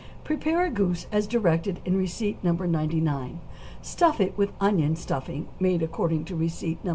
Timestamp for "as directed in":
1.11-1.95